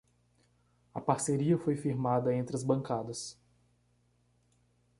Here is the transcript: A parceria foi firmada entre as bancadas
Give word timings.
A 0.95 0.99
parceria 0.99 1.59
foi 1.59 1.75
firmada 1.77 2.33
entre 2.33 2.55
as 2.55 2.63
bancadas 2.63 3.37